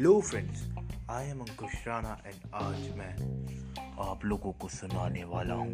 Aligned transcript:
Hello 0.00 0.20
friends 0.20 0.60
I 1.10 1.26
am 1.28 1.40
Ankush 1.40 1.88
Rana 1.88 2.18
and 2.26 2.54
आज 2.54 2.96
मैं 2.96 3.10
आप 4.08 4.24
लोगों 4.24 4.52
को 4.52 4.68
सुनाने 4.68 5.24
वाला 5.24 5.54
हूँ 5.54 5.72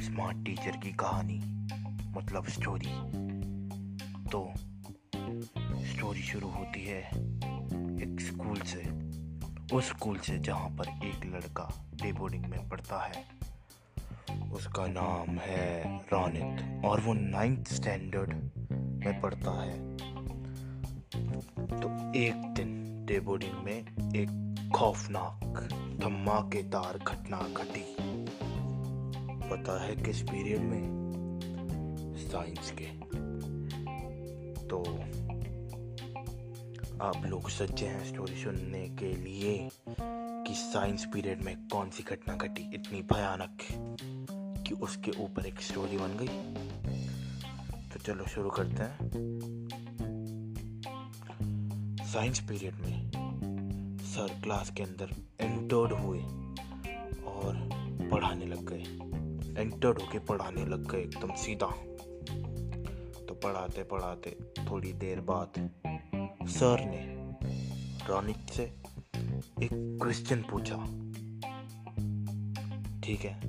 स्मार्ट 0.00 0.44
टीचर 0.46 0.76
की 0.76 0.92
कहानी 0.92 1.38
मतलब 2.16 2.46
स्टोरी 2.46 2.94
तो 4.28 4.52
स्टोरी 5.86 6.22
शुरू 6.22 6.48
होती 6.48 6.84
है 6.84 7.00
एक 8.02 8.16
स्कूल 8.20 8.60
से, 8.60 8.82
उस 9.76 9.88
स्कूल 9.88 10.18
से 10.18 10.38
जहाँ 10.38 10.70
पर 10.70 11.06
एक 11.06 11.26
लड़का 11.26 11.86
डे 12.02 12.12
बोर्डिंग 12.12 12.44
में 12.44 12.68
पढ़ता 12.68 13.02
है। 13.04 13.24
उसका 14.50 14.86
नाम 14.86 15.38
है 15.38 15.98
रानित 15.98 16.84
और 16.84 17.00
वो 17.00 17.12
नाइन्थ 17.12 17.68
स्टैंडर्ड 17.68 18.34
में 18.72 19.20
पढ़ता 19.20 19.62
है। 19.62 19.96
तो 21.68 22.12
एक 22.14 22.54
डे 23.08 23.20
बोर्डिंग 23.20 23.64
में 23.64 23.78
एक 24.16 24.54
खौफनाक, 24.76 25.68
धमाकेदार 26.02 26.98
घटना 26.98 27.38
घटी। 27.38 27.96
पता 29.50 29.82
है 29.82 29.96
किस 29.96 30.22
पीरियड 30.22 30.60
में? 30.60 30.88
साइंस 32.18 32.70
के। 32.70 32.84
तो 34.66 34.80
आप 37.04 37.22
लोग 37.26 37.50
सच्चे 37.50 37.86
हैं 37.86 38.04
स्टोरी 38.04 38.42
सुनने 38.42 38.88
के 38.88 39.16
लिए 39.16 39.70
कि 40.46 40.54
साइंस 40.54 41.04
पीरियड 41.04 41.42
में 41.42 41.68
कौन 41.72 41.90
सी 41.90 42.02
घटना 42.02 42.34
घटी, 42.36 42.74
इतनी 42.74 43.02
भयानक 43.02 43.58
कि 44.68 44.74
उसके 44.74 45.10
ऊपर 45.10 45.46
एक 45.46 45.60
स्टोरी 45.60 45.98
बन 45.98 46.16
गई। 46.20 46.54
तो 47.88 47.98
चलो 48.00 48.24
शुरू 48.24 48.50
करते 48.50 48.82
हैं। 48.82 48.98
साइंस 52.08 52.38
पीरियड 52.40 52.74
में 52.74 53.10
सर 54.00 54.40
क्लास 54.42 54.70
के 54.70 54.82
अंदर 54.82 55.10
एंटर्ड 55.40 55.92
हुए 55.92 56.18
और 57.26 57.56
पढ़ाने 58.10 58.46
लग 58.46 58.70
गए। 58.72 59.62
एंटर्ड 59.62 59.98
होके 59.98 60.18
पढ़ाने 60.18 60.64
लग 60.66 60.90
गए 60.90 61.00
एकदम 61.00 61.34
सीधा। 61.34 61.66
तो 63.26 63.34
पढ़ाते 63.34 63.82
पढ़ाते 63.82 64.36
थोड़ी 64.70 64.92
देर 64.92 65.20
बाद 65.20 65.70
सर 66.48 66.84
ने 66.84 67.04
रोनित 68.08 68.50
से 68.50 68.62
एक 69.62 69.98
क्वेश्चन 70.02 70.44
पूछा। 70.50 70.76
ठीक 73.00 73.20
है? 73.20 73.40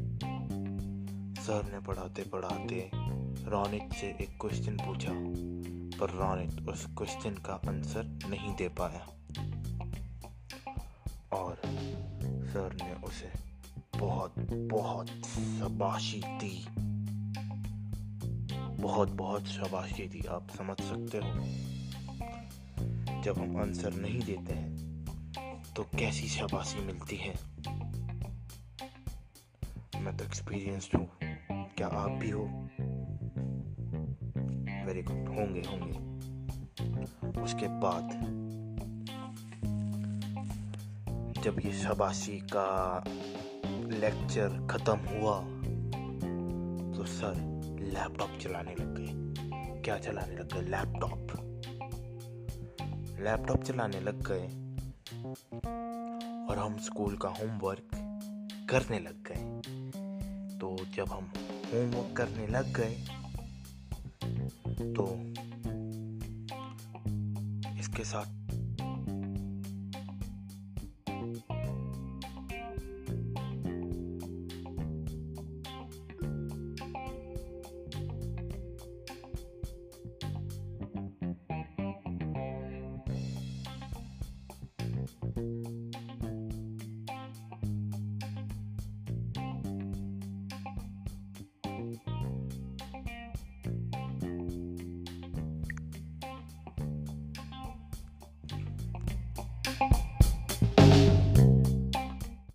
सर 1.35 1.71
ने 1.73 1.79
पढ़ाते 1.79 2.23
पढ़ाते 2.23 2.91
रोनित 3.49 3.93
से 3.93 4.07
एक 4.07 4.37
क्वेश्चन 4.41 4.77
पूछा। 4.77 5.11
पर 5.99 6.09
रोनित 6.09 6.69
उस 6.69 6.85
क्वेश्चन 6.85 7.33
का 7.33 7.53
आंसर 7.53 8.03
नहीं 8.03 8.55
दे 8.55 8.69
पाया। 8.69 9.07
और 11.37 11.55
सर 12.49 12.77
ने 12.81 12.93
उसे 12.93 13.31
बहुत 13.99 14.33
बहुत 14.53 15.07
शाबाशी 15.25 16.21
दी। 16.25 16.65
बहुत 18.81 19.09
बहुत 19.09 19.47
शाबाशी 19.47 20.07
दी, 20.07 20.21
आप 20.29 20.47
समझ 20.49 20.81
सकते 20.81 21.17
हो। 21.17 21.33
जब 23.21 23.37
हम 23.37 23.57
आंसर 23.57 23.93
नहीं 23.93 24.19
देते 24.19 24.53
हैं 24.53 24.89
तो 25.75 25.83
कैसी 25.83 26.27
शबाशी 26.27 26.79
मिलती 26.79 27.15
है? 27.15 27.33
मैं 29.95 30.17
तो 30.17 30.23
एक्सपीरियंस्ड 30.23 30.95
हूँ। 30.95 31.09
क्या 31.51 31.87
आप 31.87 32.11
भी 32.11 32.29
हो? 32.29 32.69
गुड 34.93 35.27
होंगे 35.37 35.61
होंगे। 35.61 35.97
उसके 37.41 37.67
बाद 37.67 38.09
जब 41.43 41.59
ये 41.65 41.71
शाबाशी 41.73 42.37
का 42.55 43.03
लेक्चर 43.91 44.67
ख़त्म 44.71 44.97
हुआ 44.97 45.39
तो 46.95 47.05
सर 47.05 47.35
लैपटॉप 47.93 48.37
चलाने 48.41 48.75
लग 48.79 48.95
गए। 48.95 49.81
क्या 49.81 49.97
चलाने 49.97 50.35
लग 50.35 50.53
गए? 50.53 50.61
लैपटॉप 50.61 51.19
लैपटॉप 53.19 53.63
चलाने 53.63 53.99
लग 53.99 54.27
गए 54.27 54.47
और 56.45 56.57
हम 56.57 56.77
स्कूल 56.77 57.17
का 57.17 57.29
होमवर्क 57.29 57.89
करने 58.69 58.99
लग 58.99 59.23
गए। 59.27 59.43
तो 60.59 60.75
जब 60.95 61.09
हम 61.09 61.31
होमवर्क 61.73 62.15
करने 62.17 62.47
लग 62.47 62.73
गए 62.73 62.95
तो 64.81 65.05
इसके 67.79 68.03
साथ 68.03 68.38